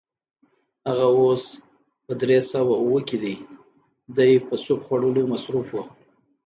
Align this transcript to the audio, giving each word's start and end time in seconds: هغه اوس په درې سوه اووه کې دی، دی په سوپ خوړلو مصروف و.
هغه 0.87 1.07
اوس 1.19 1.43
په 2.05 2.11
درې 2.21 2.37
سوه 2.51 2.73
اووه 2.81 3.01
کې 3.07 3.17
دی، 3.23 3.35
دی 4.17 4.31
په 4.47 4.55
سوپ 4.63 4.81
خوړلو 4.87 5.21
مصروف 5.33 5.67
و. 5.73 5.77